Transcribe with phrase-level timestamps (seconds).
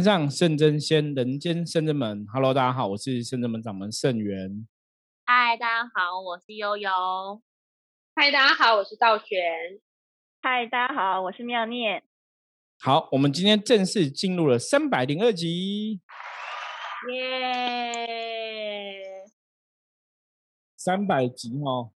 [0.00, 2.26] 天上圣真仙，人间圣真门。
[2.32, 4.66] Hello，大家好，我是圣真门掌门圣元。
[5.26, 6.90] 嗨，大家好，我是悠悠。
[8.14, 9.38] 嗨，大家好，我是道玄。
[10.40, 12.02] 嗨，大家好，我是妙念。
[12.78, 16.00] 好，我们今天正式进入了三百零二集。
[17.12, 18.16] 耶！
[20.78, 21.92] 三百集哦，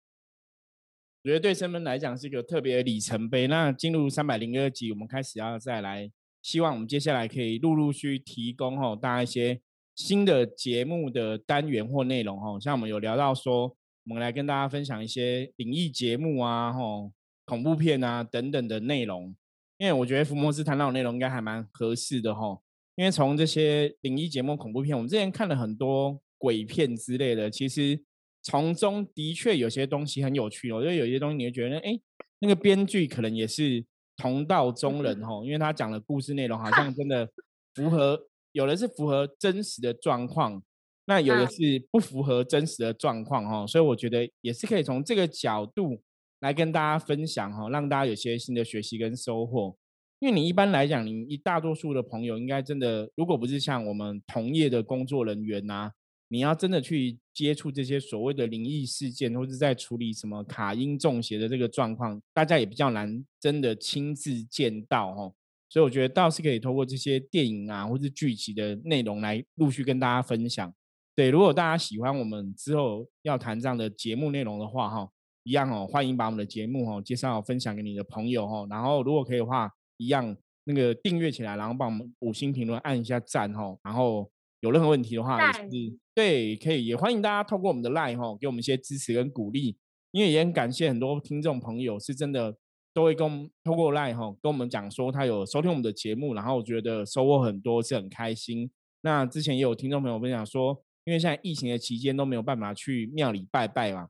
[1.24, 3.48] 我觉得对生门来讲是一个特别的里程碑。
[3.48, 6.12] 那进入三百零二集，我们开始要再来。
[6.44, 9.62] 希望我们接下来可以陆陆续提供哦大家一些
[9.96, 13.76] 新的节目的单元或内容哦，像我们有聊到说，
[14.06, 17.14] 我们来跟大家分享一些灵异节目啊、吼
[17.46, 19.34] 恐怖片啊等等的内容，
[19.78, 22.60] 因为我觉得福摩斯谈到的内容应该还蛮合适的哈，
[22.96, 28.04] 因为从这些灵异节目、恐怖片，我们之前看了很多鬼片之类的，其实
[28.42, 31.98] 从中的确有些东西很有趣，我觉得有些东西你会觉得，哎，
[32.40, 33.86] 那个编剧可能也是。
[34.16, 37.30] 同道中人吼，因为他讲的故事内容好像 真的
[37.74, 40.62] 符合，有的是符合真实的状况，
[41.06, 46.02] 那有的是不符合真实的状况哈，所以我觉得也是可以从这个角度
[46.40, 49.76] 来跟大家分享哈，让大家有些新的学习跟收获。
[50.20, 55.92] 因为你一般来讲，你一大多数的朋友应该真的，如果不是像我们同业的工作人员呐。
[56.34, 65.36] 你要真的去接触这些所谓的灵异事件，或者在处理什么卡因中邪的这个状况，大家也比较难真的亲自见到哦。
[65.70, 70.74] 所以我觉得倒是可以通过这些电影啊，或是剧集的内容来陆续跟大家分享。
[71.16, 75.08] 对，如果大家喜欢我们之后要谈这样的节目内容的话，哈，
[75.44, 78.66] 一样哦，欢迎把我们的节目哦介绍分享给你的朋友哈。
[78.72, 83.78] 然后如果可以的话，一样那个订阅起来，然后帮我们五星评论按一下赞哈。
[83.84, 84.28] 然后
[84.64, 86.00] 有任何问题的话，也是。
[86.16, 89.76] 对，可以也欢迎大家透过我们的 line 哈，给我们一些支持跟鼓励，
[90.12, 92.56] 因为也很感谢很多听众朋友是真的
[92.94, 98.72] 都会跟透过 line 哈跟我们讲说他有收听我们的节目，然后我觉得收获很多，是很开心。
[99.02, 104.08] 那之前也有听众朋友分享说，因为现在疫情的期间都没有办法去庙里拜拜嘛，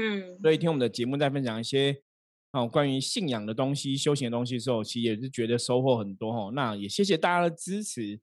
[0.00, 2.00] 嗯，所以听我们的节目在分享一些
[2.52, 6.50] 哦关于信仰的东西、修行的东西的时候，其实也是觉得收获很多哈。
[6.54, 8.18] 那也谢谢大家的支持。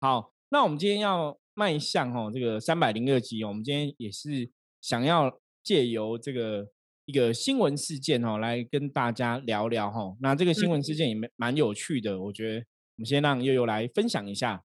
[0.00, 1.38] 好，那我们今天要。
[1.58, 4.48] 迈向哦，这个三百零二集，我们今天也是
[4.80, 6.68] 想要借由这个
[7.04, 10.16] 一个新闻事件哦，来跟大家聊聊哈。
[10.20, 14.62] 那这个新闻事件也蛮蛮有趣的，我觉得我们先让悠悠来分享一下。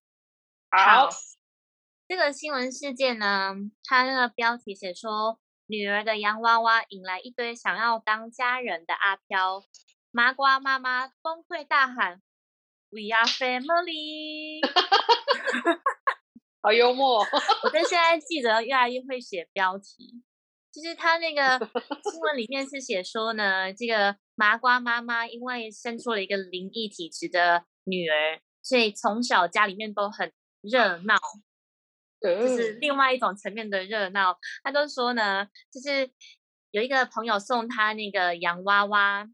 [0.70, 1.08] 好，
[2.06, 9.64] 这个新闻事件呢，它那个标题写说，女儿的洋娃娃引来一堆想要当家人的阿飘，
[10.12, 12.22] 麻瓜妈妈崩溃大喊
[12.94, 14.62] ：“We are family。
[16.62, 17.18] ”好幽默！
[17.64, 20.22] 我觉得现在记者越来越会写标题。
[20.72, 21.58] 就是他那个
[22.10, 30.32] 新闻里面是写说呢，这个麻瓜妈妈因为生出了一个灵异体质的女儿，所以从小家里面都很
[30.62, 31.16] 热闹，
[32.20, 34.38] 就是另外一种层面的热闹。
[34.64, 36.10] 他都说呢，就是
[36.72, 39.28] 有一个朋友送他那个洋娃娃，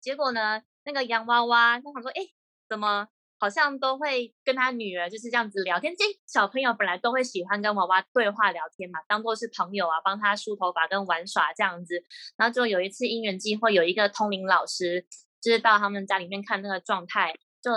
[0.00, 2.22] 结果呢，那个洋娃娃他想说，哎，
[2.68, 3.08] 怎么？
[3.38, 5.94] 好像都会跟他女儿就是这样子聊天。
[5.94, 12.02] 这小朋友本来都会喜欢跟娃娃对话聊天嘛，当做是朋友啊，帮他梳头发跟玩耍这样子。
[12.38, 15.06] 然后就有一次因缘际会，有一个通灵老师
[15.42, 17.72] 就是到他们家里面看那个状态，就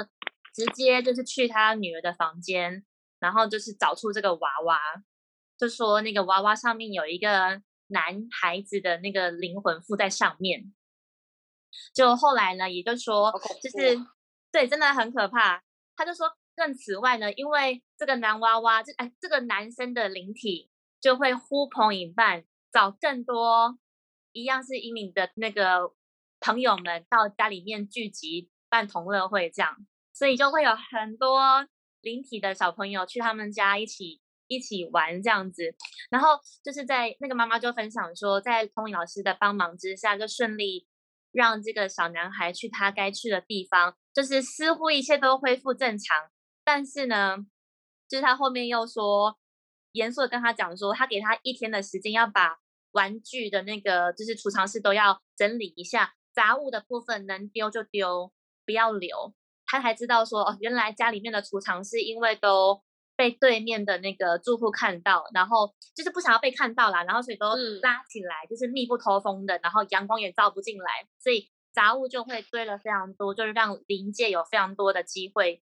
[0.54, 2.86] 直接就是去他女儿的房间，
[3.20, 4.80] 然后就是找出这个娃娃，
[5.58, 10.74] 就说那个娃娃上面有一个男孩子的那个灵魂附在上面。
[11.94, 13.30] 就后来呢，也就说
[13.62, 14.00] 就是。
[14.52, 15.64] 对，真的很可怕。
[15.96, 20.70] 他就说，更此外呢，因为这个男娃娃，这哎，这个男生的灵体
[21.02, 23.78] 就会呼朋引伴，找更多
[24.32, 25.94] 一样是阴灵的那个
[26.40, 29.76] 朋友们到家里面聚集办同乐会，这样，
[30.14, 31.68] 所以就会有很多
[32.02, 35.76] 灵体的小朋友去他们家一起一起玩这样子。
[36.10, 40.88] 然后就是在那个妈妈就分享说，在通灵老师的帮忙之下，就顺利
[41.32, 43.96] 让这个小男孩去他该去的地方。
[44.20, 46.30] 就是似乎一切都恢复正常，
[46.66, 47.38] 但是呢，
[48.10, 49.38] 就是他后面又说，
[49.94, 52.58] 严肃的跟他讲说，他给他一天的时间，要把
[52.92, 58.34] 玩具的那个就是储藏室都要整理一下，杂物的部分能丢就丢，
[58.66, 59.34] 不要留。
[59.66, 62.84] 他才知道说，哦，原来家里面的储藏室因为都
[63.16, 71.50] 被对面的那个住户看到，然后就是不想要被看到啦，然后所以都拉起来，就是密不透风的，然后阳光也照不进来，所以。
[71.72, 75.62] 杂物就会堆了非常多，就是让灵界有非常多的机会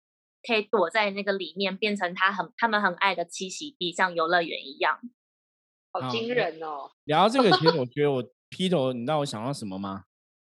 [0.46, 5.00] 可以躲在那个里面，变成他很他们很爱的栖息地，像游乐园一样。
[5.92, 6.90] 好惊人哦！
[7.04, 10.04] 聊到这个，其实我觉得我劈头，你知道我想到什么吗？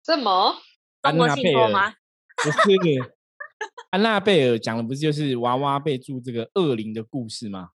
[0.02, 0.56] 什么？
[1.02, 1.94] 安娜贝尔吗？
[2.43, 3.14] 不是，
[3.90, 7.70] 安娜贝尔讲的不是就是娃娃被住这个恶灵的故事吗？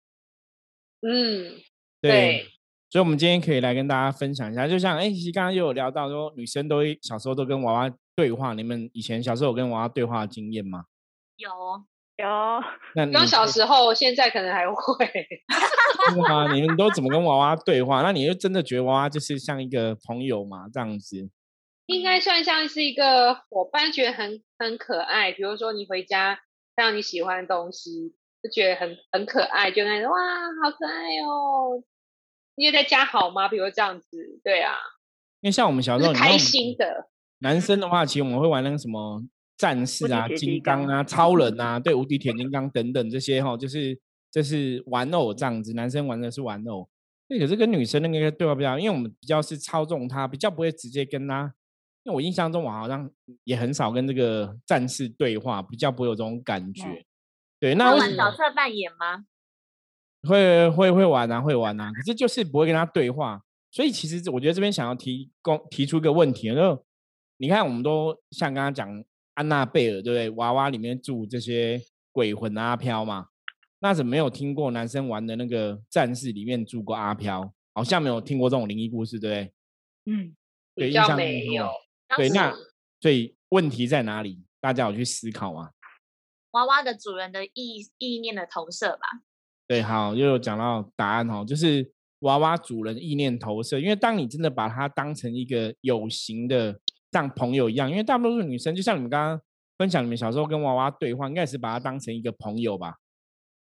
[1.02, 1.60] 嗯，
[2.00, 2.48] 对，对，
[2.90, 10.84] 所以我们今天可以来跟大家分享一下，就像哎，其实刚刚又有聊到说，女生都小时候都跟娃娃对话，你们以前小时候有跟娃娃对话的经验吗？
[11.36, 11.48] 有
[12.16, 12.26] 有
[12.96, 15.06] 那你刚小时候，现在可能还会。
[16.10, 16.52] 真的吗？
[16.52, 18.02] 你们都怎么跟娃娃对话？
[18.02, 21.30] 那你就真的觉得娃娃就是像一个朋友嘛，这样子？
[21.86, 25.32] 应该算像是一个伙伴，觉得很很可爱。
[25.32, 26.40] 比如说你回家
[26.76, 30.16] 看到你喜欢的东西，就觉得很很可爱，就那种哇，
[30.62, 30.92] 好可爱
[31.24, 31.82] 哦！
[32.60, 33.48] 你也在家好吗？
[33.48, 34.74] 比如这样子，对啊，
[35.40, 37.08] 因为像我们小时候，是开心的。
[37.38, 39.24] 男生的话，其实我们会玩那个什么
[39.56, 43.98] 战士啊、金金刚刚啊、超人啊，对，无敌铁金刚等等这些哈，就是
[44.30, 46.86] 就是玩偶这样子，男生玩的是玩偶。
[47.28, 51.54] 对，可是跟女生那个对话比较，因为我们比较是操纵他，比较不会直接跟他。
[52.02, 53.10] 因为我印象中，我好像
[53.44, 57.06] 也很少跟这个战士对话，比较不会有这种感觉。
[57.58, 59.24] 对，那会玩角色扮演吗？
[60.28, 63.42] 会会会玩啊，会玩啊，可是就是不会跟他对话。
[63.70, 66.84] 所以其实我觉得这边想要提供提出一个问题，就
[67.36, 70.30] 你看，我们都像刚刚讲安娜贝尔，对不对？
[70.30, 71.80] 娃娃里面住这些
[72.12, 73.28] 鬼魂阿飘嘛，
[73.78, 77.52] 那怎么没有听过男生玩的那个战士里面住过阿飘？
[77.72, 79.52] 好像没有听过这种灵异故事，对不对？
[80.12, 80.36] 嗯，
[80.74, 81.70] 对，比较印象没没有。
[82.16, 82.52] 对，那
[83.00, 84.42] 所以问题在哪里？
[84.60, 85.70] 大家有去思考吗？
[86.50, 89.22] 娃娃的主人的意意念的投射吧。
[89.70, 93.78] 对，好，又有讲到答案哦，就是娃娃主人意念投射。
[93.78, 96.76] 因为当你真的把它当成一个有形的
[97.12, 99.40] 像朋友一样，因为大多数女生，就像你们刚刚
[99.78, 102.96] 分享，你们小时候跟娃娃对话，应该是把它当成一个朋友吧？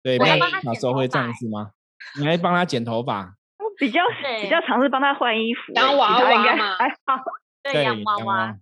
[0.01, 1.71] 对，我还那你帮她剪头小时候会这样发子吗？
[2.19, 3.37] 你还帮他剪头发？
[3.59, 7.21] 我比较对比较尝试帮他换衣服欸，当娃娃嘛还好。
[7.61, 8.57] 对，对，洋娃娃、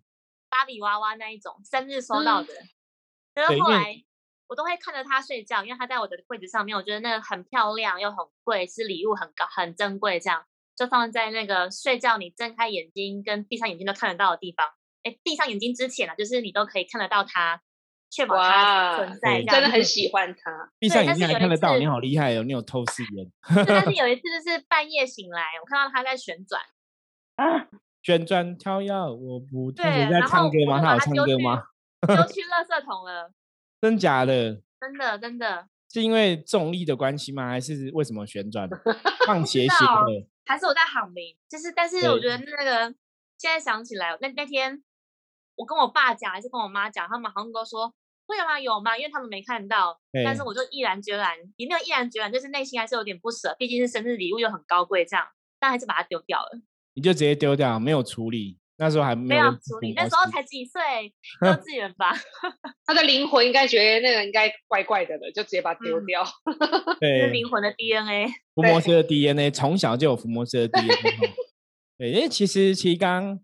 [0.49, 2.53] 芭比娃娃那一种，生日收到嗯的。
[3.33, 4.03] 可是对因为后来
[4.49, 10.43] 我都会看着它睡觉，因为它在我的柜子上面，我觉得那个很漂亮又很贵，是礼物很高很珍贵，这样
[10.75, 14.65] 就放在那个睡觉你睁开眼睛跟闭上眼睛都看得到的地方。
[15.03, 17.61] 哎，闭上眼睛之前啊，就是你都可以看得到它，
[18.09, 20.71] 确保它存在，这样真的很喜欢它。
[20.79, 22.43] 闭上眼睛还看得到，你好厉害哦！
[22.43, 23.31] 你有透视眼，
[23.67, 26.61] 但是有 一次就是半夜醒来，我看到它在旋转，
[27.35, 27.67] 啊，
[28.01, 30.75] 旋转跳跃，我不对他有在然后唱歌吗？
[30.77, 31.63] 我把他有唱它丢去歌吗？
[32.07, 33.31] 丢 去垃圾桶了，
[33.81, 34.61] 真假的？
[34.79, 35.67] 真的真的。
[35.91, 37.49] 是因为重力的关系吗？
[37.49, 38.69] 还是为什么旋转？
[39.25, 40.27] 放斜斜的。
[40.45, 42.93] 还是我在喊名，就是，但是我觉得那个
[43.37, 44.83] 现在想起来，那那天
[45.55, 47.93] 我跟我爸讲，还是跟我妈讲，他们好像都说
[48.27, 48.59] 会有吗？
[48.59, 48.97] 有吗？
[48.97, 55.27] 因为他们没看到，但是我就毅然决然，也没有毅然决然，就是内心还是有点不舍，毕竟是生日礼物又很高贵，这样，
[55.59, 56.61] 但还是把它丢掉了，
[56.93, 58.59] 你就直接丢掉，没有处理。
[58.79, 59.93] 那时候还没没有处理。
[59.93, 60.81] 那时候才几岁，
[61.45, 62.13] 幼稚园吧，
[62.87, 66.23] 他的灵魂应该觉得那个应该怪怪的了，就直接把它丢嗯掉。
[66.25, 66.31] 是
[66.99, 68.27] 对灵魂的 DNA。
[68.55, 71.29] 伏魔师的 DNA，从小就有伏魔师的 DNA 哦。
[71.97, 73.39] 对，因为其实其实刚刚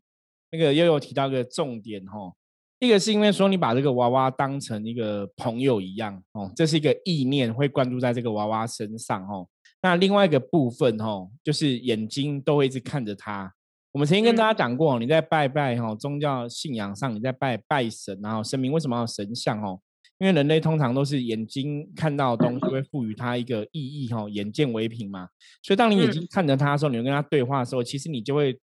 [0.52, 2.34] 那个悠悠提到一个重点哦，
[2.80, 9.48] 一个是因为说你把这个娃娃当成一个朋友一样哦，这是一个意念会灌注在这个娃娃身上哦。
[9.82, 13.54] 那另外一个部分哦，就是眼睛都会一直看着它。
[13.96, 19.80] 我们曾经跟大家讲过，你在拜拜哈、宗教信仰上，你在拜拜神，然后神明为什么要神像哦？
[20.18, 25.30] 因为人类通常都是眼睛看到的东西会赋予它一个意义哈、眼见为凭嘛。
[25.64, 28.60] 所以当你眼睛看着它的时候，你会跟它对话的时候，其实你就会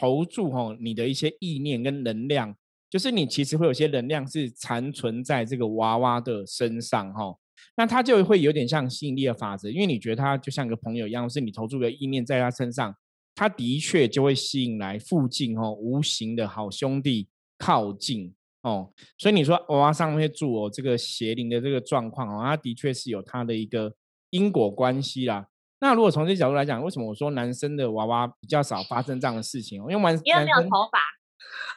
[0.00, 2.54] 投注哈、你的一些意念跟能量，
[2.88, 7.34] 就是你其实会有些能量是残存在这个娃娃的身上哈、
[7.76, 12.94] 那它就会有点像吸引力的法则，因为你觉得它就像个朋友一样，是你投注个意念在它身上，
[13.40, 18.92] 他的确就会吸引来附近哦无形的好兄弟靠近哦。
[19.16, 23.94] 所以你说娃娃上面住哦这个邪灵的这个状况哦，它的确是有它的一个
[24.28, 25.46] 因果关系啦。
[25.80, 29.86] 那如果从这角度来讲，为什么我说男生的娃娃比较少发生这样的事情哦？
[29.88, 30.98] 因为玩因为没有头发，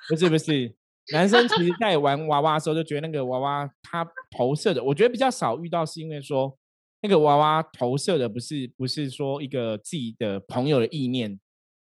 [0.10, 0.76] 不是不是，
[1.14, 4.06] 男生其实在玩娃娃的时候就觉得那个娃娃它
[4.36, 6.58] 投射的，我觉得比较少遇到，是因为说
[7.04, 11.40] 那个娃娃投射的不是不是说一个自己的朋友的意念，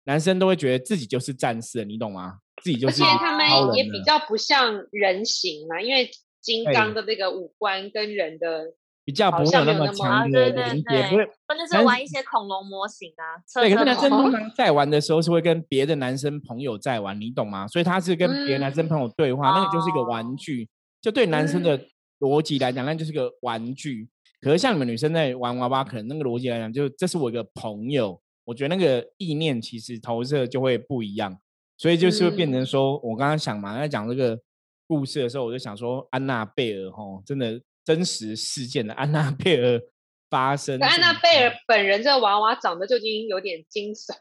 [0.05, 2.39] 男生都会觉得自己就是战士，你懂吗？
[2.63, 6.09] 自己就是而且他们也比较不像人形嘛，因为
[6.41, 8.65] 金对刚的那个五官跟人的
[9.03, 11.25] 比较不会有那么像那么强啊对对的连接，不会。
[11.47, 17.67] 或者是玩一些恐龙模型啊，测对，可是男生通常 在玩的时候是会跟别的男生朋友在玩，你懂吗？
[17.67, 20.67] 所以他是跟别的男生朋友对话，那个就是一个玩哦具。
[21.01, 21.79] 就对男生的
[22.19, 24.07] 逻辑来讲，那就是个玩具。
[24.41, 31.37] 可是像你们女生在玩娃娃，可能那个逻辑来讲，就这是我一个朋友，我觉得那个意念其实投射就会不一样，
[31.77, 34.39] 所以就是会变成说，我刚刚想嘛，在讲这个
[34.87, 39.81] 故事的时候，我就想说安娜贝尔吼，真的真实事件的安娜贝尔
[40.29, 40.79] 发生。
[40.79, 44.15] 安娜贝尔本人这个娃娃长得就已经有点惊悚，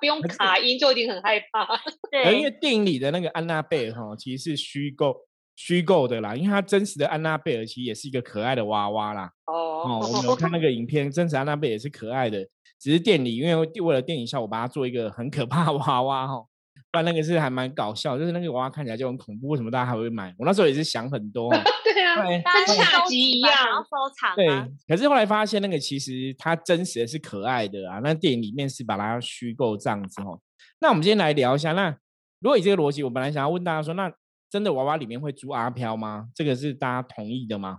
[0.00, 1.66] 不用 卡音就已经很害怕。
[2.10, 5.16] 对，因为电影里的那个安娜贝尔哈，其实是虚构
[5.56, 9.30] 虚构的啦，因为她真实的安娜贝尔其实也是一个可爱的娃娃啦。
[9.46, 12.46] 哦，我们有看那个影片，真实安娜贝尔也是可爱的，
[12.80, 16.46] 只是店里因为为了电影效果，把它做一个很可怕的娃娃哈。
[16.92, 20.34] 不然那个是还蛮搞笑，就是那个娃娃看起来就很恐怖，为什么大家还会买？
[20.36, 21.48] 我那时候也是想很多。
[21.84, 22.42] 对啊，跟
[22.74, 23.52] 下集一样，
[23.84, 24.34] 收藏。
[24.34, 24.48] 对，
[24.88, 30.40] 可是后来发现那个其实它真实的是可爱的啊，那电影里面是把它虚构这样子哦。
[30.80, 31.96] 那我们今天来聊一下，那
[32.40, 34.12] 如果以这个逻辑，我本来想要问大家说，那
[34.50, 36.26] 真的娃娃里面会租阿飘吗？
[36.34, 37.78] 这个是大家同意的吗？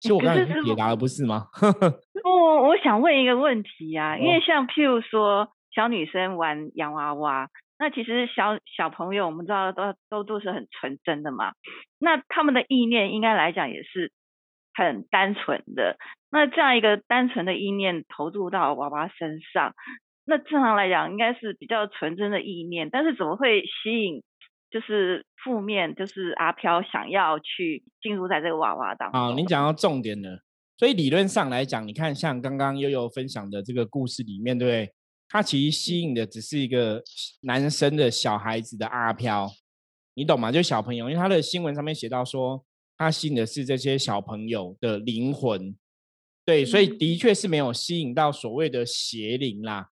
[0.00, 1.46] 其实我刚才解答了，不是吗？
[2.24, 7.48] 我我想问一个问题啊，因为像譬如说小女生玩洋娃娃。
[7.82, 11.52] 那其实小小朋友，我们知道都都都是很纯真的嘛。
[11.98, 14.12] 那他们的意念应该来讲也是
[14.74, 15.96] 很单纯的。
[16.30, 19.72] 那这样一个单纯的意念投入到娃娃身上，
[20.26, 22.90] 那正常来讲应该是比较纯真的意念。
[22.90, 24.22] 但是怎么会吸引
[24.70, 29.20] 就是负面，就是阿飘想要去进入在这个娃娃当中？
[29.20, 30.42] 啊，您讲到重点了。
[30.78, 34.94] 所以理论上来讲，你看像刚刚悠悠分享的这个故事里面，对不对？
[35.28, 37.02] 他其实吸引的只是一个
[37.42, 39.48] 男生的小孩子的阿飘，
[40.14, 40.50] 你懂吗？
[40.50, 42.64] 就小朋友，因为他的新闻上面写到说，
[42.96, 45.76] 他吸引的是这些小朋友的灵魂，
[46.44, 49.90] 对，所以的确是没有吸引到所谓的邪灵啦。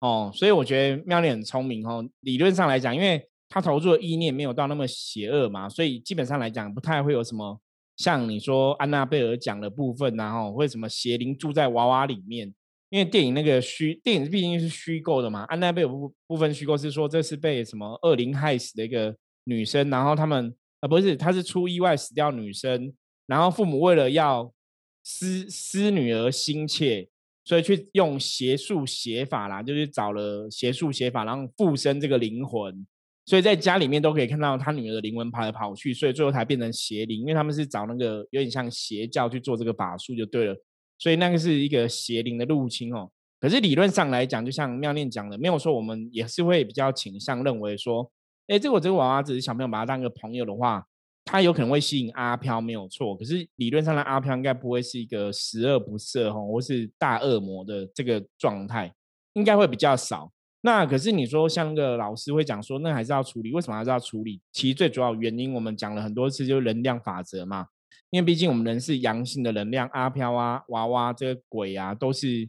[0.00, 2.04] 哦，所以我觉得妙丽很聪明哦。
[2.20, 7.60] 理论上来讲，因为他投入的意念没有到那么邪恶嘛，所以基本上来讲不太会有什么
[7.98, 12.54] 像你说安娜贝尔讲的部分，然后会什么邪灵住在娃娃里面。
[12.88, 19.14] 因为电影那个虚电影毕竟是虚构的嘛，安娜贝尔部部分虚构是说这是被什么恶灵害死的一个
[19.44, 22.92] 女生，然后他们啊不是，她是出意外死掉女生，
[23.26, 24.52] 然后父母为了要
[25.04, 27.08] 思思女儿心切，
[27.44, 32.84] 所以去用邪术邪法啦，就是找了邪术邪法，然后附身这个灵魂，
[33.30, 40.56] 所以在家里面都可以看到他女儿的灵魂跑来跑去，所以最后才变成邪灵，因为他们是找那个有点像邪教去做这个法术就对了。
[40.98, 43.08] 所以那个是一个邪灵的入侵哦，
[43.38, 48.10] 可是理论上来讲，就像妙念讲的，没有说我们也是会比较倾向认为说，
[48.48, 50.84] 哎，这我这个娃娃只是小朋友把它当个朋友的话，
[51.24, 53.14] 它有可能会吸引阿飘，没有错。
[53.14, 58.92] 可是理论上的阿飘应该不会是一个十恶不赦哈，或是大恶魔的这个状态，
[59.34, 60.32] 应该会比较少。
[60.62, 64.40] 那可是你说像那个老师会讲说，那还是要处理，为什么还是要处理？
[64.52, 67.66] 其实最主要原因我们讲了很多次，就是能量法则嘛。
[68.10, 72.48] 因为毕竟我们人是阳性的能量，阿飘啊、娃娃这个鬼啊，都是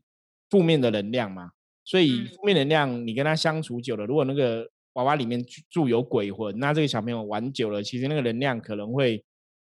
[0.50, 1.51] 负面的能量嘛。
[1.86, 9.24] 所以负面能量，你跟他相处久了，如果那个娃娃里面住有鬼魂，那这个小朋友玩久了，其实那个能量可能会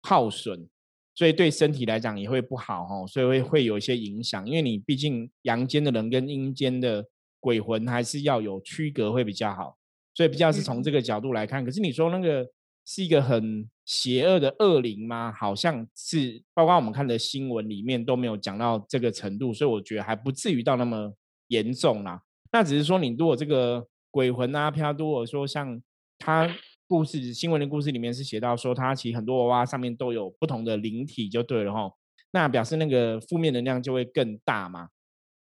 [0.03, 0.69] 耗损，
[1.15, 3.07] 所以对身体来讲也会不好哈。
[3.07, 7.07] 所以会会有一些影响，因为你毕竟阳间的人跟阴间的
[7.47, 9.77] 鬼魂还是要有区隔会比较好。
[10.15, 11.65] 所以比较是从这个角度来看。
[11.65, 12.49] 可是你说那个。
[12.89, 15.33] 是一个很邪恶的恶灵吗？
[15.33, 21.13] 好像是，包括我们看的新闻里面都没有讲到这个程度，所以我觉得还不至于到那么
[21.49, 22.23] 严重啦。
[22.53, 25.83] 那只是说，你如果这个鬼魂啊飘，如果说像
[26.17, 26.49] 他
[26.87, 31.91] 故事新闻的故事里面是写到说，他其实很多娃娃上面都有不同的灵体，就对了哈。
[32.31, 34.91] 那表示那个负面能量就会更大嘛，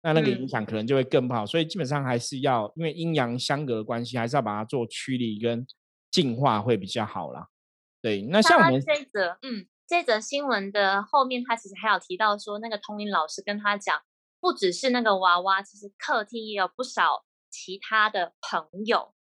[0.04, 1.46] 那那个影响可能就会更不好。
[1.46, 5.66] 所以基本上还是要，因为阴阳相隔的关系，还是要把它做驱离跟。
[6.12, 7.48] 净化会比较好啦。
[8.02, 14.02] 对，那像我们这则，嗯，这则新闻的后面，他其实还有提到说，那个通灵老师跟他讲，
[14.42, 19.14] 不只是那个娃娃，其实客厅也有不少其他的朋友。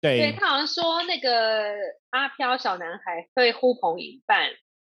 [0.00, 1.74] 对，对他好像说那个
[2.08, 4.48] 阿飘小男孩会呼朋引伴，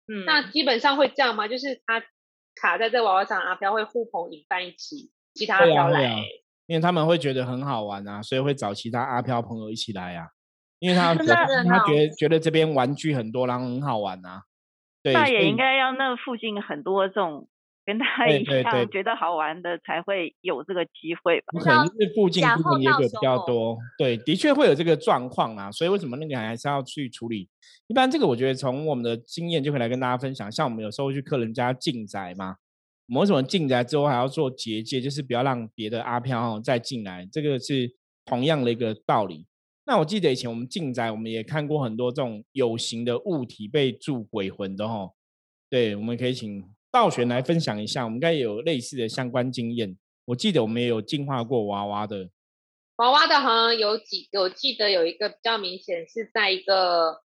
[0.09, 1.47] 嗯，那基本上会这样吗？
[1.47, 2.03] 就是他
[2.55, 6.17] 卡在这娃娃上，阿飘会呼朋引伴一起，其他阿飘来，
[6.67, 10.29] 因为他们会觉得很好玩啊，所以会找其他阿飘朋友一起来啊。
[10.81, 11.25] 因为他他
[11.87, 14.43] 觉得觉得这边玩具很多，然后很好玩啊。
[15.03, 17.49] 对，那也应该要那附近很多这种
[17.87, 21.59] 跟他一样觉得好玩的，才会有这个机会吧。
[21.59, 25.71] 可能是附近附近也有比较多，对，的确会有这个状况啊。
[25.71, 27.49] 所以为什么那个还是要去处理？
[27.87, 30.50] 一般这个我觉得从我们的经验就可以来跟大家分享。
[30.53, 32.57] 像我们有时候去客人家进宅嘛，
[33.08, 37.28] 我们什么进宅之后还要做结界，就是不要让别的阿飘再进来。
[37.30, 37.94] 这个是
[38.25, 39.46] 同样的一个道理。
[39.87, 45.11] 那我记得以前我们进宅，我们也看过很多这种有形的物体被住鬼魂的哈。
[45.68, 49.99] 对，我们可以请道玄来分享一下，我们应该有类似的相关经验。
[50.26, 52.30] 我记得我们也有进化过娃娃的，
[52.96, 57.20] 娃娃的好像有几，我记得有一个比较明显是在一个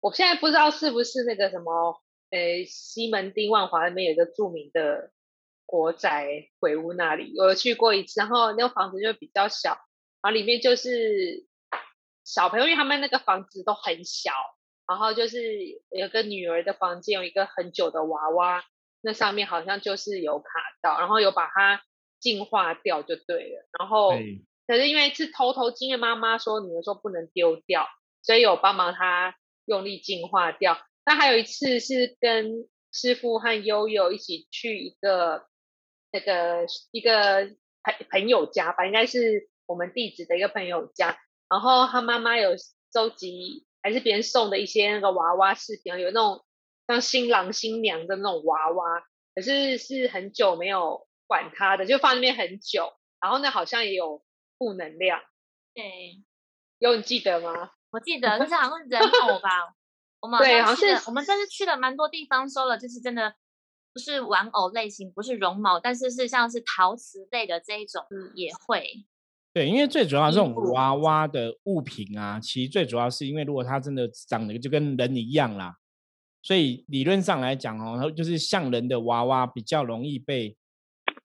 [0.00, 2.01] 我现在不知道是不是那个什么，
[2.32, 5.10] 呃，西门町万华那边有一个著名的
[5.66, 9.72] 国宅鬼屋那里，我去过一次，然后那个房子就比较小，
[10.22, 11.46] 然后里面就是
[12.24, 14.32] 小朋友，因为他们那个房子都很小，
[14.88, 15.42] 然后就是
[15.90, 18.64] 有个女儿的房间，有一个很久的娃娃，
[19.02, 20.48] 那上面好像就是有卡
[20.80, 21.82] 到，然后有把它
[22.18, 24.12] 净化掉就对了，然后
[24.66, 27.86] 可是因为是偷偷经验，妈妈说女儿说不能丢掉，
[28.22, 29.36] 所以有帮忙她
[29.66, 30.78] 用力净化掉。
[31.04, 35.46] 那还有一次是跟师傅和悠悠一起去一个
[36.12, 37.46] 那个一个
[37.82, 41.18] 朋朋友家吧，应该是我们弟子的一个朋友家，
[41.48, 42.50] 然后他妈妈有
[42.92, 46.44] 收集还是别人送的一些那个娃娃饰品，有那种
[46.86, 49.02] 像新郎新娘的那种娃娃，
[49.34, 54.22] 可是是很久没有管它的，就放那边很久，然后呢好像也有
[54.58, 55.20] 负能量，
[55.74, 56.22] 对，
[56.78, 57.72] 有你记得吗？
[57.90, 59.74] 我记得可是好像人偶吧，
[60.22, 63.34] 我们对好像是我们这次去了蛮多地方，收了就是真的
[63.92, 69.04] 不是玩偶类型，不是绒毛，但是是像是陶瓷类的这一种嗯也会。
[69.52, 75.76] 对，因为最主要这种娃娃的物品啊，其实最主要是因为如果它真的长得就跟人一样啦，
[76.42, 80.56] 所以理论上来讲哦，它就是像人的娃娃比较容易被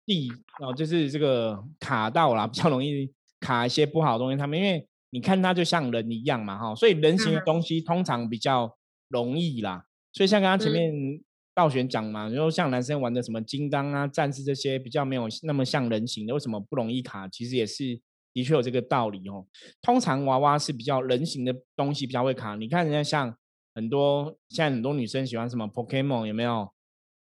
[0.06, 4.38] 地哦，就是这个卡到啦， 比较容易卡一些不好的东西。
[4.38, 8.76] 他们因为你看它就像人一样嘛哈，所以人形的嗯东西通常比较
[9.10, 9.86] 容易啦。
[10.14, 11.22] 所以像刚刚前嗯面
[11.54, 17.28] 道玄讲嘛，然后像男生玩的什么金刚啊、战士这些比较没有那么像人形的，为什么不容易卡？
[17.28, 18.00] 其实也是
[18.34, 19.46] 的确有这个道理哦。
[19.82, 22.56] 通常娃娃是比较人形的东西比较会卡。
[22.56, 23.36] 你看人家像
[23.74, 26.72] 很多现在很多女生喜欢什么 Pokemon 有没有？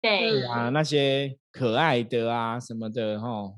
[0.01, 3.53] 对，嗯啊，那些可爱的啊什么的哈，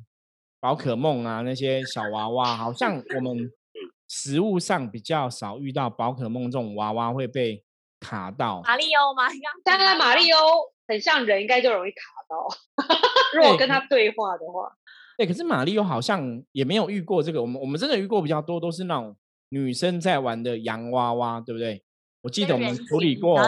[0.59, 3.51] 宝可梦啊那些小娃娃，好像我们
[4.09, 7.63] 食物上比较少遇到宝可梦这种娃娃会被
[8.03, 8.61] 卡到。
[8.65, 9.29] 马里欧吗？
[9.29, 12.49] 刚当然马里欧欧很像人，应该就容易卡到。
[13.39, 14.73] 如果跟他对话的话，
[15.17, 19.17] 对，可是马里欧好像也没有遇过这个，我们我们真的遇过比较多都是那种
[19.51, 21.83] 女生在玩的洋娃娃，对不对？
[22.23, 23.41] 我记得我们处理过，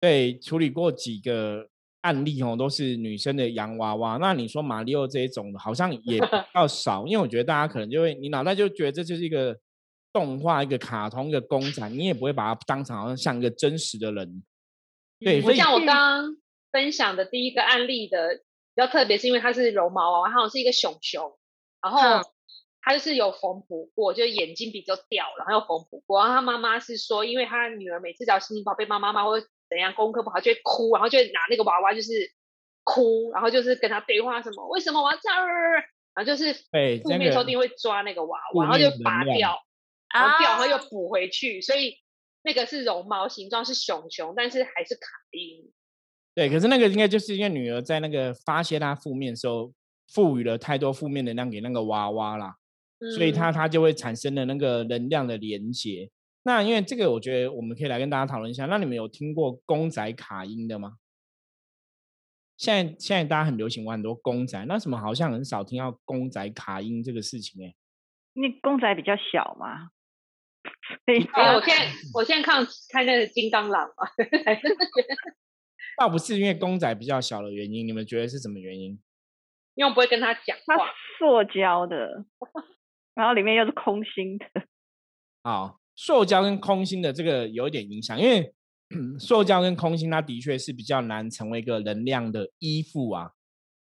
[0.00, 1.68] 对，处理过几个
[2.02, 4.18] 案例哦，都是女生的洋娃娃。
[4.20, 9.56] 那你说马里奥这一种的，好像也比较少，因为我觉得大家可能就会，你脑袋就觉得这就是一个
[10.12, 14.42] 动画、一个卡通、一个公仔，你也不会把它当成好像像一个真实的人。
[15.20, 16.36] 对，嗯所以像我刚刚
[16.70, 18.36] 分享的第一个案例的
[18.74, 21.38] 比较特别，是因为它是绒毛娃娃，它好像是一个熊熊，
[21.82, 22.24] 然后嗯
[22.82, 26.18] 它就是有缝补过，就眼睛比较掉，然后又缝补过。
[26.18, 32.10] 然后他妈妈是说，因为他女儿每次只要心情不好被骂妈妈或者怎样功课不好，就会哭，然后就会拿那个娃娃就是
[32.82, 35.46] 哭，然后就是跟他对话什么，为什么我要这样？
[36.14, 36.52] 然后就是
[37.02, 39.56] 负面抽屉会抓那个娃娃，然后就拔掉，
[40.12, 41.96] 然后掉，然后又啊补回去，所以
[42.42, 45.72] 那个是绒毛形状是熊熊，但是还是卡丁。
[46.34, 49.72] 对，可是那个应该就是因为女儿在那个发泄她负面的时候，
[50.12, 52.56] 赋予了太多负面能量给那个娃娃啦。
[53.16, 56.08] 所以它嗯它就会产生了那个能量的连接。
[56.44, 58.66] 那因为这个，我觉得我们可以来跟大家讨论一下。
[58.66, 60.98] 那你们有听过公仔卡音的吗？
[62.56, 67.74] 现在现在大家很流行玩很多公仔，那什么好像很少听到公仔卡音这个事情哎、
[68.34, 69.88] 因为公仔比较小嘛，
[71.04, 74.08] 所以哎，我现在 我现在看看那个金刚狼嘛，
[75.98, 79.00] 倒不是因为公仔比较小的原因，你们觉得是什么原因？
[79.74, 80.86] 因为我不会跟他讲它话。
[81.18, 82.24] 塑胶的，
[83.14, 84.46] 然后里面又是空心的，
[85.44, 88.52] 好，塑胶跟空心的这个有一点影响，因为
[89.20, 93.30] 塑胶跟空心它的确是比较难成为一个能量的依附啊。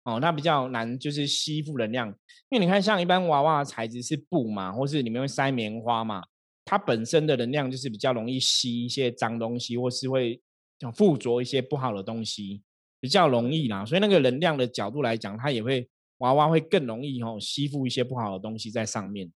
[0.03, 2.07] 哦，它比较难就是吸附能量，
[2.49, 6.21] 因为你看像一般娃娃的材质是布嘛，或是里面会塞棉花嘛，
[6.65, 10.41] 它本身的能量就是比较容易吸一些脏东西，或是会
[10.79, 12.63] 像附着一些不好的东西，
[12.99, 13.85] 比较容易啦。
[13.85, 19.31] 所以那个能量的角度来讲，它也会娃娃会更容易哦吸附一些不好的东西在上面。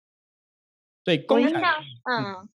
[1.03, 1.75] 对，公仔我印象，
[2.11, 2.49] 嗯，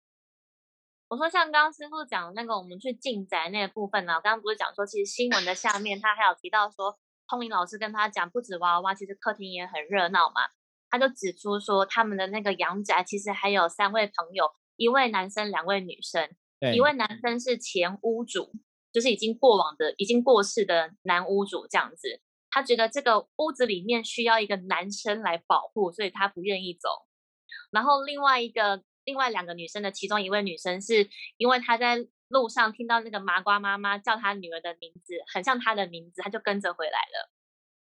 [1.08, 10.48] 我说像刚刚师傅讲的那个，我们去进宅那个部分呢，我刚刚不是讲说，其实新闻的下面他还有提到说，通灵老师跟他讲，不止娃娃，其实客厅也很热闹嘛。
[10.90, 14.44] 他就指出说，他们的那个阳宅其实还有三位朋友，
[14.82, 16.28] 一位男生，两位女生。
[16.74, 18.52] 一位男生是前屋主，
[18.92, 22.20] 就是已经过往的、已经过世的男屋主这样子。
[22.50, 26.88] 他觉得这个屋子里面需要一个男生来保护，所以他不愿意走。
[27.70, 37.30] 然后另外一个、另外两个女生的其中一位女生是因为她在路上听到那个麻瓜妈妈叫她女儿的名字，很像她的名字，她就跟着回来了。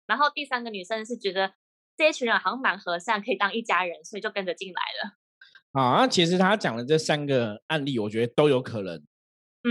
[0.07, 1.53] 然后第三个女生是觉得
[1.97, 5.17] 这一群人好像蛮和善，可以当一家人，所以就跟着进来了。
[5.73, 9.01] 好，那其实他讲的这三个案例，我觉得都有可能。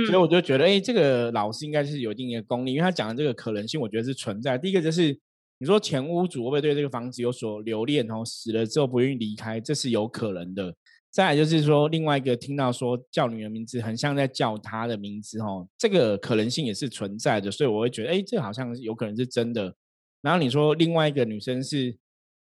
[0.06, 4.56] 所以我就觉得，哎，这个老师应该是有一定的功力，因为他讲的这个可能性，我觉得是存在。
[4.56, 5.18] 第一个就是，
[5.58, 8.24] 你说前屋主会不会对这个房子有所留恋哦？
[8.24, 10.72] 死了之后不愿意离开，这是有可能的。
[11.10, 17.50] 再来就是说，另外一个听到说叫女儿名字，很像在叫她的名字哦，这个可能性也是存在的。
[17.50, 19.74] 所以我会觉得，哎，这好像有可能是真的。
[20.22, 21.96] 然后你说另外一个女生是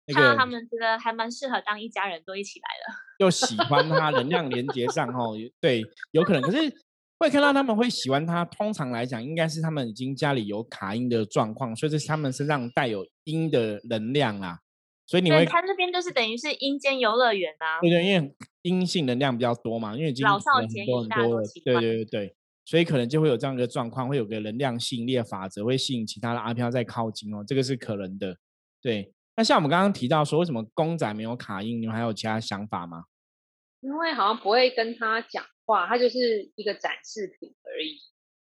[0.07, 6.41] 那个，他们觉得还蛮适合当一家人都一起来的，又喜欢他，能量连接上哦，对，有可能。
[6.41, 6.73] 可是。
[7.21, 14.57] 会看到他们会喜欢他，通常来讲应该是他们已经家里有卡音的状况，所以这是他们身上带有阴的能量啊。
[15.05, 17.79] 所以你会他这边就是等于是阴间游乐园啊。
[17.79, 22.35] 对对，因为阴性能量比较多嘛，因为已经老少咸宜，大多对对对对，
[22.65, 28.35] 所以可能就会有这样的状况，会有个能量吸引力法则，会吸引其他的阿飘在靠近哦，这个是可能的。
[28.81, 31.82] 对，那像我们刚刚提到说，为什么公仔没有卡音？
[31.82, 33.06] 你们还有其他想法吗？
[33.80, 35.43] 因为好像不会跟他讲。
[35.65, 37.97] 话，他就是一个展示品而已，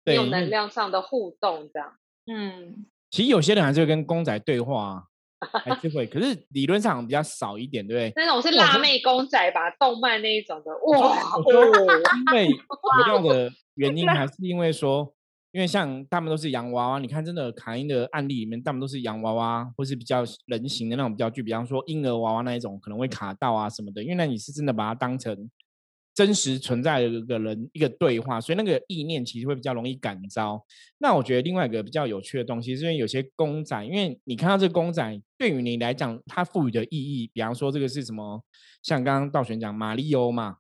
[0.06, 1.94] 没有能量上的互动这样。
[2.26, 5.04] 嗯，其实有些人还是会跟公仔对话，
[5.40, 8.24] 还是会，可是理论上比较少一点，对不对？
[8.24, 10.72] 那种是辣妹公仔吧，动漫那一种的。
[10.88, 11.22] 哇，
[12.18, 15.14] 因为主要的原因还是因为说，
[15.52, 25.50] 因为像他们都是洋娃娃，你看真的卡因的案例里面，他们都是洋娃娃，或是比较人形的那种比较具，比方说婴儿娃娃那一种可能会卡到啊什么的，因为那你是真的把它当成。
[26.14, 30.62] 真实存在的一个人一个对话，所以那个意念其实会比较容易感召。
[30.98, 38.44] 那我觉得另外一个比较有趣的东西，是因为有些公仔，因为你看到这公仔，对于你来讲，它赋予的意义，比方说这个是什么，
[38.84, 40.58] 像刚刚道玄讲马里欧嘛，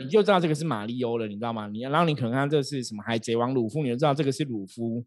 [0.00, 1.68] 你就知道这个是马里欧了，你知道吗？
[1.68, 5.04] 你然后你可能看这是什么海贼王鲁夫，你就知道这个是鲁夫，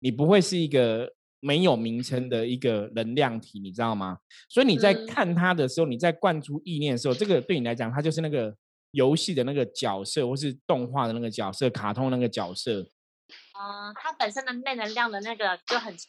[0.00, 4.18] 你不会是一个没有名称的一个能量体，你知道吗？
[4.48, 8.54] 所以你在看它的时候，你在灌出意念的时候，这个对你来讲，它就是那个。
[8.92, 16.08] 游戏的那个角色，或是动画的那个角色，卡通那个角色，嗯，它本身的内能量的那个就很强。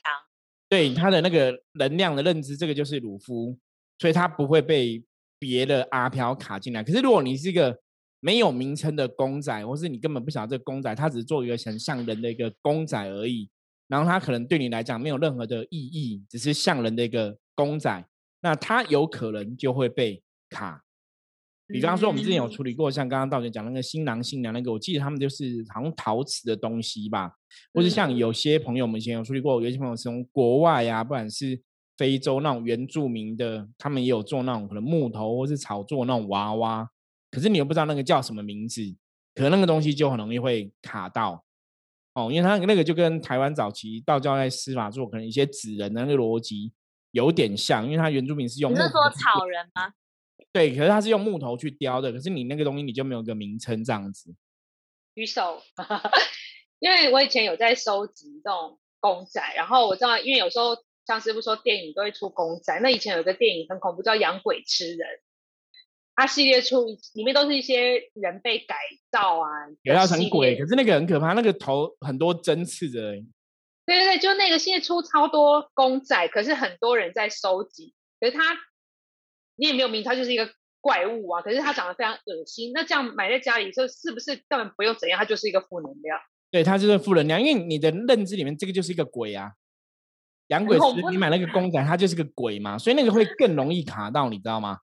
[0.70, 3.58] 对，它的那个能量的认知，这个就是鲁夫，
[4.00, 5.04] 所以它不会被
[5.38, 6.82] 别的阿飘卡进来。
[6.82, 7.78] 可是如果你是一个
[8.20, 13.50] 没有名称的公仔，或是你根本不晓得这个公仔，它只是做一个很像人的一个公仔而已，
[13.88, 18.06] 然后它可能对你来讲没有任何的意义，只是像人的一个公仔，
[18.42, 20.84] 那它有可能就会被卡。
[21.70, 27.30] 比方说，我们之前有处理过，像刚刚道姐讲那个新郎新娘那个，我记得他们就是好像陶瓷的东西吧，
[27.74, 31.62] 或是像有些朋友，我们以前有处理过，有些朋友是从国外呀，不管是
[31.98, 36.90] 非洲那种原住民的，他们也有做那种可能木头或是草做那种娃娃，
[37.38, 38.82] 可是你又不知道那个叫什么名字，
[39.36, 41.46] 可能那个东西就很容易会卡到
[42.16, 46.74] 哦，因为它那个就跟台湾早期道教在司法做可能一些纸人的那个逻辑
[47.12, 49.94] 有点像，因为它原住民是用你是说草人吗？
[50.52, 54.34] 对，可是它是用木头去雕的，可是你那个东西你就没有个名称这样子。
[55.14, 55.62] 举手，
[56.80, 64.98] 因为我以前有在收集这种公仔，然后我知道，因为有时候像师傅说电影都会出公仔，那以前有个电影很恐怖，叫《养鬼吃人》，
[66.18, 68.76] 它系列出里面都是一些人被改
[69.10, 69.50] 造啊，
[69.86, 73.14] 改造成鬼，可是那个很可怕，那个头很多针刺的。
[73.86, 78.42] 对对对，就那个系列出超多公仔，可是很多人在收集，可是它。
[79.60, 80.48] 你也没有名，它就是一个
[80.82, 81.42] 怪物啊！
[81.42, 85.18] 可是它长得非常恶心，那这样买在家里，就是不是根本不用怎样？
[85.18, 86.20] 它就是一个负能量。
[86.52, 89.54] 对，它就是负能量，因为你的认知里面这个就是一个鬼啊。
[90.50, 94.78] 养鬼时你买那个公仔，它就是个鬼嘛，所以那个会更容易卡到，你知道吗？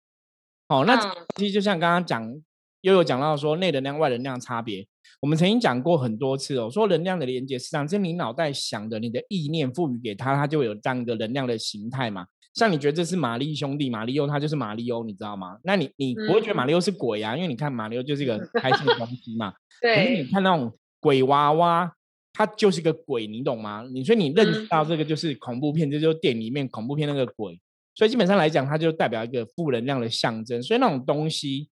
[0.68, 0.96] 哦，那
[1.36, 2.34] 其实就像刚刚讲，
[2.80, 4.86] 又有讲到说内能量、外能量差别。
[5.20, 12.26] 我们曾经讲过很多次哦，说能量的连接，实际上是你脑袋想的，你的意念赋予给它，它就有这样一个能量的形态嘛。
[12.54, 15.58] 像你觉得这是玛丽兄弟，玛丽欧他就是玛丽欧，你知道吗？
[15.64, 17.34] 那你你不会觉得玛丽欧是鬼啊？
[17.34, 19.52] 因为你看马丽欧就是一个开心的东西嘛。
[19.82, 19.96] 对。
[19.96, 21.92] 可是你看那种鬼娃娃，
[22.32, 23.84] 它就是个鬼，你懂吗？
[23.92, 27.60] 你说你认识到这个就是恐怖片，这就是电影里面恐怖片那个鬼。
[27.94, 30.62] 所以基本上来讲，它就代表一个负能量的象征。
[30.62, 31.68] 所以那种东西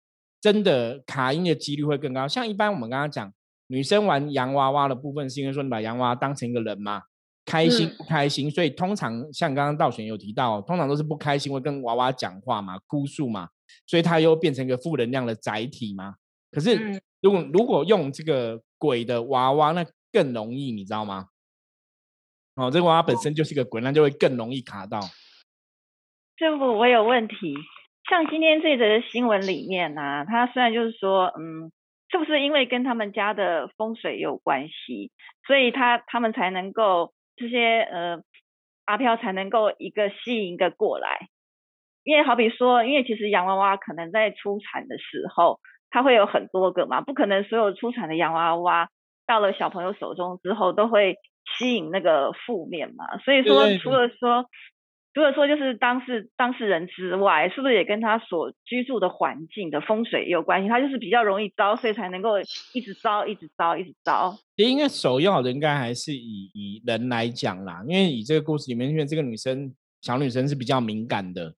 [0.40, 2.26] 真的卡音的几率会更高。
[2.26, 3.32] 像一般我们刚刚讲
[3.68, 7.02] 女生玩洋娃娃的部分，是因为说你把洋娃娃当成一个人嘛。
[7.48, 13.48] 开心不开心，所以通常像刚刚道玄有提到，通常都是不开心会跟娃娃讲话嘛，哭诉嘛，
[13.86, 16.16] 所以它又变成一个负能量的载体嘛。
[16.50, 21.28] 可是如果如果用这个鬼的娃娃，那更容易，你知道吗？
[22.56, 24.98] 哦，这个娃娃本身就是个鬼，那就会更容易卡到。
[26.38, 27.54] 师傅，我有问题。
[28.08, 31.72] 像今天这则新闻里面呢，他虽然就是说，嗯，
[32.10, 35.10] 是不是因为跟他们家的风水有关系，
[35.46, 37.12] 所以他他们才能够。
[37.38, 38.22] 这些呃
[38.86, 41.28] 阿飘才能够一个吸引一个过来，
[42.02, 48.88] 因为好比说，因为其实洋娃娃可能在出产的时候，它会有很多个嘛，不可能所有出产的洋娃娃
[49.26, 51.18] 到了小朋友手中之后，都会
[51.58, 53.18] 吸引那个负面嘛。
[53.18, 54.46] 所以说，除了说。
[55.16, 60.68] 除了说就是当事当事人之外，是不是也跟他所居住的环境的风水有关系？
[60.68, 62.32] 他就是比较容易招，所以才能够
[62.74, 64.36] 一直招，一直招，一直招。
[64.56, 71.54] 应该首要的应该还是以以人来讲啦，因为以这个故事里面，因为这个女生小女生是比较敏感的，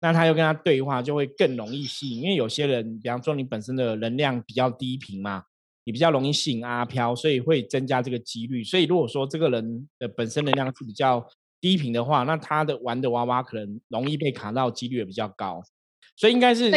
[0.00, 2.22] 那她又跟他对话，就会更容易吸引。
[2.22, 5.42] 因为有些人，比方说你本身的能量比较低频嘛，
[5.84, 8.62] 你比较容易吸引阿飘，所以会增加这个几率。
[8.62, 11.26] 所以如果说这个人的本身能量是比较
[11.62, 15.62] 低频的话，那他的玩的娃娃可能容易被卡到几率也比较高，
[16.16, 16.72] 所以应该是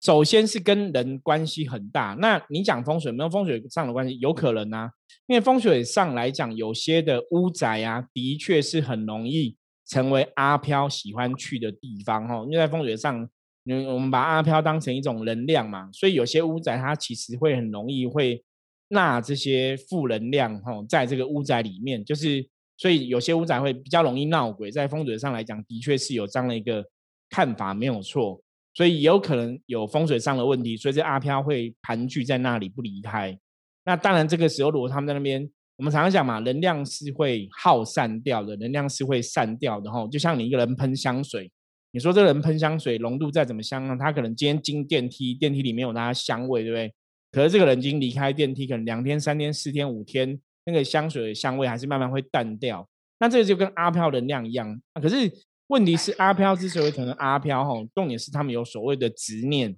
[0.00, 2.16] 首先是跟人关系很大。
[2.20, 4.88] 那你讲风水没有风水上的关系，有可能啊，
[5.26, 9.56] 因为风水上来讲，有些的屋宅啊，的确是很容易
[9.88, 12.36] 成为阿飘喜欢去的地方哈。
[12.44, 13.28] 因为在风水上，
[13.64, 18.44] 嗯，我们把阿飘当成一种能量嘛，所以有些屋宅它其实会很容易会
[18.90, 22.48] 纳这些负能量哈，在这个屋宅里面就是。
[22.80, 26.82] 所以有些屋宅会比较容易闹鬼，在风水上来讲，的确是有这样的一个
[27.28, 28.40] 看法，没有错。
[28.72, 33.38] 所以也有可能有风水上的问题，所以这阿飘会盘踞在那里不离开。
[33.84, 40.08] 那当然，这个时候如果他们在那边，我们常常讲嘛，能量是会耗散掉的，能量是会散掉的哈。
[40.10, 41.52] 就像你一个人喷香水，
[41.90, 43.94] 你说这个人喷香水浓度再怎么香呢？
[44.00, 46.94] 他可能今天进电梯，电梯里面有他香味，对不对？
[47.30, 50.40] 可是这个人已经离开电梯，可能两天、三天、四天、五天。
[50.70, 54.80] 那个香水的香味还是慢慢会淡掉，那这个就跟阿飘能量一样。
[54.94, 55.30] 可是
[55.66, 59.76] 问题是，阿飘之所以可能阿飘，哈，重点是他们有所谓的执念，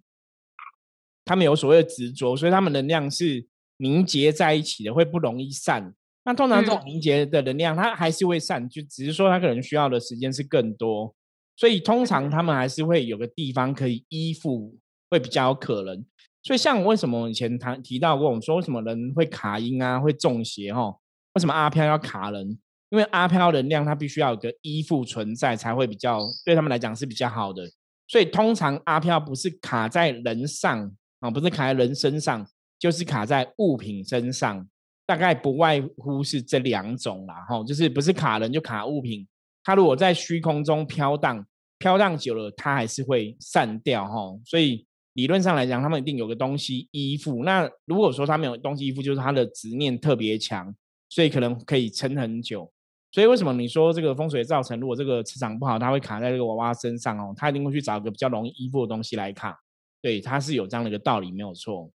[1.25, 3.47] 他们有所谓的执着，所以他们能量是
[3.79, 5.95] 凝结在一起的，会不容易散。
[6.25, 11.15] 那通常这种凝结的能量，它还是会散，就只是说它可能需要的时间是更多。
[11.57, 14.79] 所以通常他们还是会有个地方可以依附，
[15.11, 16.05] 会比较有可能。
[16.43, 20.93] 所以，像为什么以前谈提到过，我们说为什么人会卡音啊，会中邪哈？
[21.35, 22.59] 为什么阿飘要卡人？
[22.91, 27.63] 因为阿飘能量它必须要有个依附存在，才会比较对他们来讲是比较好的。
[28.09, 32.45] 所以，通常阿飘不是卡在人上啊，不是卡在人身上，
[32.79, 34.69] 就是卡在物品身上，
[35.07, 37.37] 大概不外乎是这两种啦。
[37.49, 39.27] 哈，就是不是卡人就卡物品。
[39.63, 41.47] 它如果在虚空中飘荡，
[41.79, 44.37] 飘荡久了，它还是会散掉哈。
[44.45, 44.85] 所以。
[45.15, 47.45] 理论上来讲，他们一定有个东西依附。
[47.45, 50.75] 那如果说他没有东西依附，就是他的执念特别强，
[51.09, 52.71] 所以可能可以撑很久。
[53.11, 57.35] 所以为什么你说这个风水造成，如果这个磁场不好，它会卡在这个娃娃身上哦？
[57.37, 59.59] 他一定会去找一个比较容易依附的东西来卡。
[60.01, 61.91] 对，它是有这样的一个道理，没有错。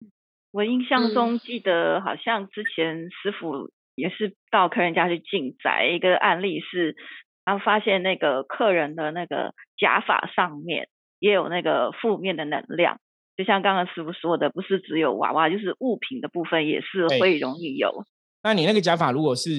[0.52, 6.96] 我印象中记得好像之前师傅也是到客人家去进宅，一个案例是，
[7.46, 13.00] 然后发现那个客人的那个假发上面也有那个负面的能量。
[13.36, 18.06] 就像刚刚师傅说的，不是只有娃娃，就是物品的部分也是会容易有。
[18.44, 19.50] 那你那个假发如果是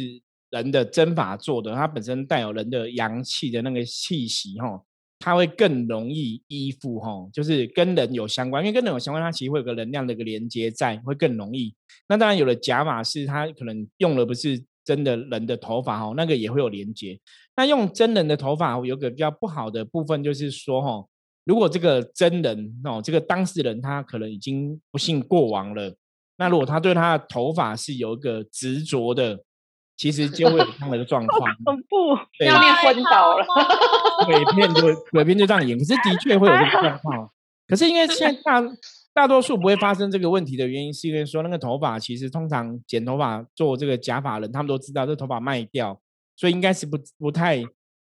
[0.51, 4.81] 人的真发做的，它本身带有人的阳气的那个气息哈，
[5.19, 11.75] 它会更容易依附哈，就是跟人有相关，因为跟人有相关，它其实会有个能量的一个连接在，会更容易。
[12.09, 17.19] 那当然有的假发是它可能用的不是真的人的头发哈，那个也会有连接。
[17.57, 21.05] 那用真人的头发有个比较不好的部分，就是说哈。
[21.45, 25.95] 如果这个真人哦，这个当事人他可能已经不幸过亡了，
[26.39, 29.39] 那如果他对他的头发是有一个执着的，
[29.95, 31.41] 其实就会有这样的一个状况。
[31.65, 33.45] 恐怖，要面昏倒了，
[34.25, 35.79] 鬼片就鬼片就这样演。
[35.79, 37.31] 可是的确会有这个状况。
[37.69, 38.63] 可是因为现在大
[39.13, 46.01] 大多数不会发生这个问题的原因，是因为说那个头发其实通常剪头发做这个假发人，他们都知道这头发卖掉，
[46.37, 47.63] 所以应该是不不太。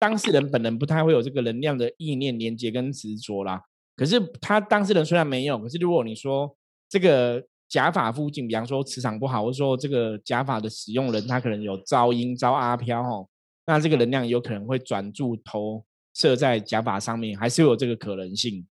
[0.04, 3.62] 当事人本人不太会有这个能量的意念连接跟执着啦，
[3.96, 6.54] 可是他当事人虽然没有，可是如果你说
[6.90, 13.26] 这个假发附近，比方说磁场不好，或者说这个假发的使用人他可能有招阴招阿飘哈，
[13.66, 15.82] 那这个能量有可能会转注投
[16.14, 18.68] 射在假发上面，还是有这个可能性。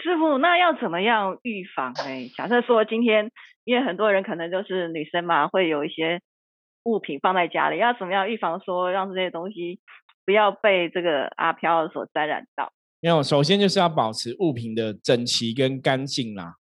[0.00, 2.28] 师傅，那要怎么样预防呢？
[2.36, 3.32] 假设说今天，
[3.64, 6.20] 因为很多人可能就是女生嘛，会有一些
[6.84, 9.80] 物品放在家里，要怎么样预防说让这些东西？
[10.26, 12.70] 不要被这个阿飘所沾染到。
[13.00, 16.56] 没有，首先就是要保持物品的整齐跟干净啦。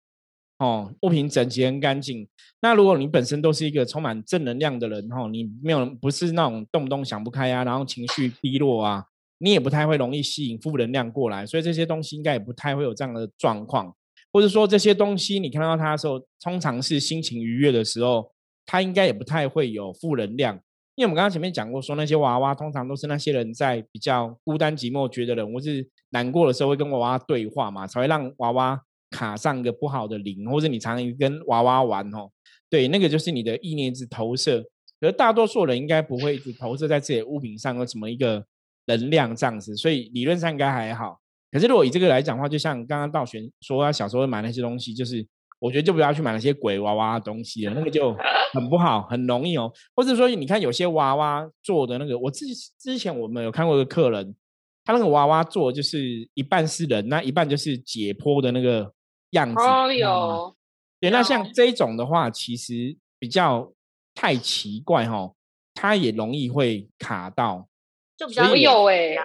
[0.59, 2.27] 哦，物品整齐跟干净。
[2.61, 9.05] 那如果你本身都是一个充满正能量的人，哈，你没有不是那种动不动想不开啊，然后情绪低落啊，
[9.39, 11.45] 你也不太会容易吸引负能量过来。
[11.45, 13.95] 所以这些东西应该也不太会有这样的状况。
[14.31, 18.31] 或者说这些东西你看到它的时候，通常是心情愉悦的时候，
[18.65, 20.59] 它应该也不太会有负能量。
[20.95, 28.79] 因为我们刚刚前面讲过，说那些娃娃通常都是那些人在比较孤单寂寞、觉得人或是难过的时候，会跟娃娃对话嘛，才会让娃娃
[29.09, 32.29] 卡上一个不好的灵，或者你常常跟娃娃玩哦，
[32.69, 34.63] 对，那个就是你的意念之投射。
[34.99, 38.45] 可是大多数人应该不会一直投射在自己的物品上，有什么一个
[38.85, 41.19] 能量这样子，所以理论上应该还好。
[41.51, 45.25] 可是如果以这个来讲的话，就像刚刚道玄说，他小时候买那些东西，就是
[45.63, 48.13] 我觉得就不要去买那些鬼娃娃的东西了，那个就
[48.51, 49.71] 很不好，很容易哦。
[49.95, 52.45] 或者说，你看有些娃娃做的那个，我之
[52.77, 54.35] 之前我们有看过一个客人，
[54.83, 58.91] 他那个娃娃做就是一半是人，那一半就是解剖的那个
[59.31, 59.61] 样子。
[59.61, 60.55] 哦有，
[60.99, 63.71] 对，那像这种的话，其实比较。
[64.15, 65.33] 太奇怪哈，
[65.73, 67.67] 它也容易会卡到，
[68.15, 69.15] 就比较有哎，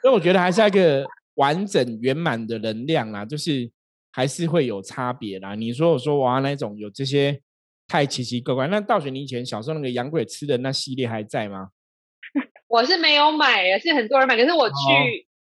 [0.00, 3.70] 所以我觉得还是一个完整圆满的能量啦，就是
[4.16, 5.54] 还是会有差别啦。
[5.54, 7.38] 你说我说哇那种有这些
[7.86, 11.68] 太奇奇怪怪，那道玄你以前小时候那个洋鬼吃的那系列还在吗？
[12.66, 14.74] 我是没有买，是很多人买，可是我去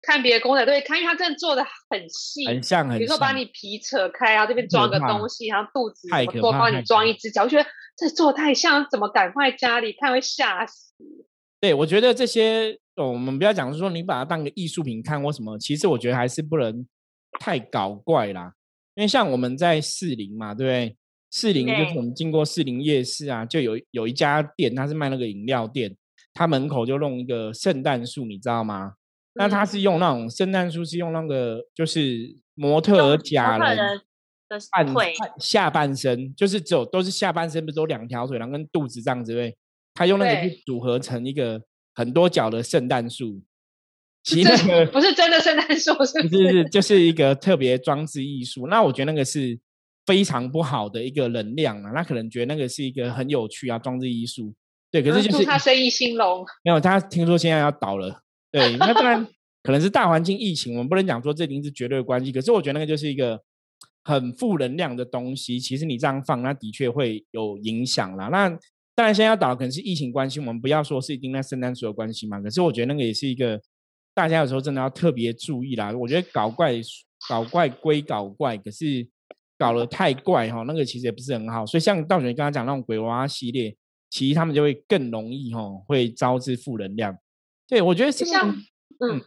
[0.01, 6.07] 看别的公仔都会看，因为它真的做的很细，很像很，比如说把你皮扯开然后这边装个东西，然后肚子
[6.39, 7.69] 多帮你装一只脚，我觉得。
[7.97, 11.03] 这做太像，怎么敢放在家里看会吓死？
[11.59, 16.87] 对，我觉得这些，我们不要讲说你把它当个艺术品看或什么，其实我觉得还是不能
[17.39, 18.53] 太搞怪啦。
[18.95, 20.97] 因为像我们在士林嘛，对不对？
[21.31, 25.95] 士林就是我们经过士林夜市啊，就有有一家店，它是卖那个饮料店，
[26.33, 28.93] 它门口就弄一个圣诞树，你知道吗？
[29.35, 34.01] 那它是用那种圣诞树，是用那个就是模特假人。
[34.69, 34.85] 半
[35.39, 39.55] 下半身就是只有都是下半身，不是都两条腿，然后跟肚子这样子对？
[39.93, 41.61] 他用那个去组合成一个
[41.95, 43.41] 很多角的圣诞树，
[44.23, 48.67] 其那个不是真的圣诞树，是是是，就是一个特别装置艺术。
[48.67, 49.59] 那我觉得那个是
[50.05, 51.91] 非常不好的一个能量啊。
[51.93, 54.53] 那可能觉得那个是一个很有趣啊，装置艺术。
[54.91, 56.45] 对，可是就是他生意兴隆。
[56.63, 58.21] 没有，他听说现在要倒了。
[58.51, 59.25] 对，那当然
[59.63, 62.31] 可能是大环境疫情，我们不能讲说这一定是绝对的关系。
[62.31, 63.41] 可是我觉得那个就是一个。
[64.03, 68.29] 很负能量的东西，其实你这样放，那的确会有影响啦。
[68.29, 68.49] 那
[68.95, 72.41] 当然，现在要倒可能是疫情关系，我们不要说是一定那圣诞树的关系嘛。
[72.41, 73.61] 可是我觉得那个也是一个
[74.13, 75.91] 大家有时候真的要特别注意啦。
[75.91, 76.73] 我觉得搞怪
[77.29, 79.07] 搞怪归搞怪，可是
[79.57, 81.65] 搞得太怪哈，那个其实也不是很好。
[81.65, 83.75] 所以像道玄刚刚讲那种鬼娃娃系列，
[84.09, 87.17] 其实他们就会更容易哈，会招致负能量。
[87.67, 88.49] 对我觉得像
[88.99, 89.21] 嗯，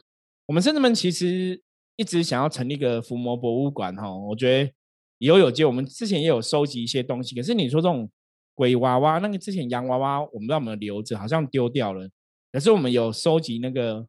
[0.46, 1.62] 我们甚至们其实。
[1.96, 4.72] 一直想要成立一个伏魔博物馆哈，我觉得
[5.18, 7.36] 以后有机会，我们之前也有收集一些东西。
[7.36, 8.10] 可是你说这种
[8.52, 12.08] 鬼娃娃，那个之前洋娃娃，我们让我们留着，好像丢掉了。
[12.50, 14.04] 可是我们有收集那个，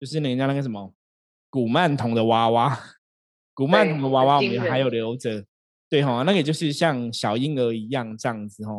[0.00, 0.92] 就是人家那个什么
[1.50, 2.78] 古曼童的娃娃，
[3.54, 5.44] 古曼童的娃娃我们还有留着。
[5.88, 8.72] 对哈，那个就是像小婴儿一样这样子哈。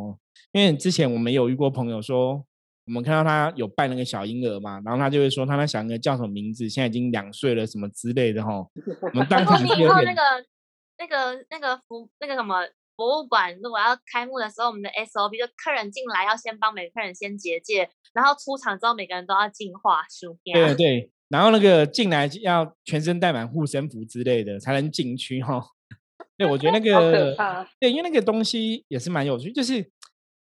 [0.52, 2.46] 因为之前我们有遇过朋友说。
[2.88, 8.66] 我们看到他有拜那个小婴儿嘛，然后他就会说他那小婴儿叫什么名字，现在已经两岁了，什么之类的哈。
[9.12, 10.22] 我们当场以后那个
[10.98, 12.66] 那个那个福那个什么
[12.98, 20.36] 博物馆，如果要开幕的时候，我们的 SOP 就客人进来要先帮每个客人先结界，然后出场之后每个人都要净化书。
[20.44, 25.64] 对对，然后那个进来要全身带满护身符之类的才能进去哈。
[26.36, 27.36] 对，我觉得那个
[27.80, 29.92] 对，因为那个东西也是蛮有趣，就是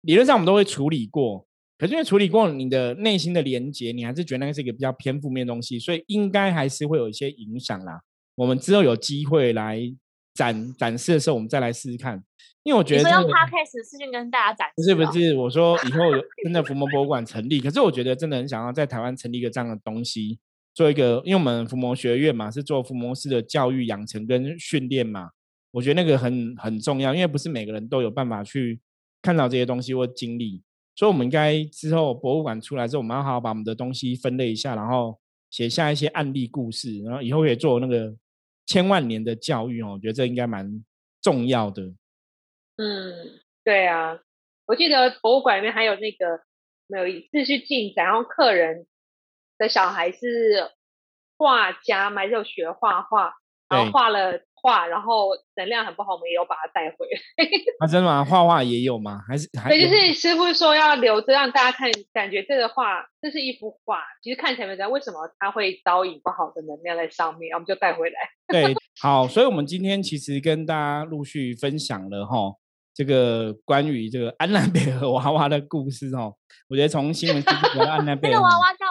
[0.02, 1.46] 理论上我们都会处理过。
[1.78, 8.02] 可是因为处理过你的内心的连接，你还是觉得那个是一个比较偏负面的东西，所以应该还是会有一些影响啦。
[8.36, 9.80] 我们之后有机会来
[10.38, 12.24] 展展示的时候，我们再来试试看。
[12.64, 16.00] 因为我觉得用 podcast 视讯跟大家展示，不是不是，我说以后
[16.44, 20.38] 真的伏魔博物馆成立，可是我觉得真的很想要在台湾成立一个这样的东西，
[20.74, 25.30] 做一个，因为我们伏魔学院嘛，是做伏魔师的教育养成跟训练嘛，
[25.72, 28.82] 我觉得那个很很重要，因为不是每个人都有办法去
[29.22, 30.62] 看到这些东西或经历。
[30.94, 35.18] 所以，我们应该之后博物馆出来之后，我们要好好把我们的东西分类一下，然后
[35.50, 38.14] 写下一些案例故事，然后以后也做那个
[38.68, 39.94] 千万年的教育哦。
[39.94, 40.86] 我觉得这应该蛮
[41.22, 41.82] 重要的。
[42.78, 44.20] 嗯，对啊，
[44.68, 46.42] 我记得博物馆里面还有那个
[46.86, 48.86] 没有一次去进展，然后客人
[49.58, 50.70] 的小孩是
[51.38, 53.34] 画家嘛，就学画画，
[53.70, 54.40] 然后画了。
[54.60, 57.46] 画，然后能量很不好，我们也有把它带回来。
[57.80, 58.26] 啊，真的吗？
[58.26, 59.22] 画画也有吗？
[59.26, 59.48] 还是？
[59.70, 68.16] 对，就是师傅说要留着让大家看，感觉这个画这是一幅画，其实看起来没知道为什么它会导引不好的能量在上面，我们就带回来。
[68.48, 72.56] 对， 好，所以我们今天其实跟大家陆续分享了哈，
[72.96, 76.34] 这个关于这个安娜贝尔娃娃的故事哦。
[76.68, 78.88] 我觉得从新闻知道安娜贝尔，那个娃娃叫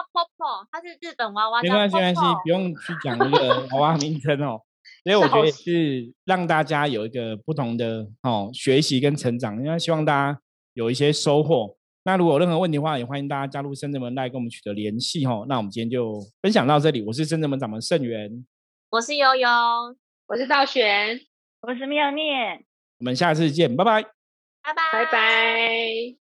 [0.71, 4.61] 它是日本娃娃，没关系，没关系，不用去讲那个娃娃名称哦。
[5.03, 10.39] 所以我觉得是让大家有一个不同的哦学习跟成长，因为希望大家
[10.73, 11.77] 有一些收获。
[12.03, 15.45] 那如果有任何问题的话，也欢迎大家加入深圳门来跟我们取得联系哦。
[15.47, 18.45] 那我们今天就分享到这里，我是深圳门掌门盛元，
[18.89, 19.49] 我是悠悠，
[20.27, 21.19] 我是道玄。
[21.61, 22.63] 我是妙念。
[22.99, 24.03] 我们下次见，拜拜。
[24.61, 26.26] 拜拜拜拜。